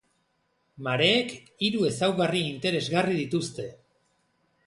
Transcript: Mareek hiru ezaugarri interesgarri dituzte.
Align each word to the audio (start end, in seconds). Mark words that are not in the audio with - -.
Mareek 0.87 1.33
hiru 1.67 1.85
ezaugarri 1.91 2.41
interesgarri 2.47 3.21
dituzte. 3.21 3.67